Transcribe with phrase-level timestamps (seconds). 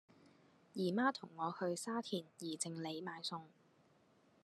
[0.73, 3.43] 姨媽同我去沙田宜正里買餸